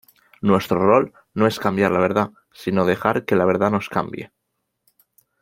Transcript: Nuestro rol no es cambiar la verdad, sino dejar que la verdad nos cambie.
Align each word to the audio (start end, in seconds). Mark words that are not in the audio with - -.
Nuestro 0.41 0.79
rol 0.83 1.13
no 1.35 1.45
es 1.45 1.59
cambiar 1.59 1.91
la 1.91 1.99
verdad, 1.99 2.31
sino 2.51 2.85
dejar 2.87 3.23
que 3.23 3.35
la 3.35 3.45
verdad 3.45 3.69
nos 3.69 3.87
cambie. 3.87 4.31